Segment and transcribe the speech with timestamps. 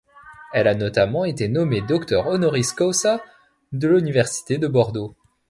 [0.51, 3.21] Elle a notamment été nommée docteur honoris causa
[3.71, 5.13] de l'Université de Bordeaux.